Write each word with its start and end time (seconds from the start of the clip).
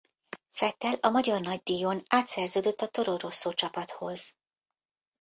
Vettel 0.59 0.93
a 1.01 1.09
magyar 1.09 1.39
nagydíjon 1.41 2.03
átszerződött 2.09 2.81
a 2.81 2.87
Toro 2.87 3.17
Rosso 3.17 3.53
csapathoz. 3.53 4.35